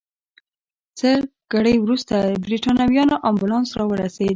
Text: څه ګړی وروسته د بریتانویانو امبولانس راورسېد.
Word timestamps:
څه 0.99 1.09
ګړی 1.53 1.75
وروسته 1.83 2.15
د 2.21 2.31
بریتانویانو 2.45 3.15
امبولانس 3.29 3.69
راورسېد. 3.79 4.29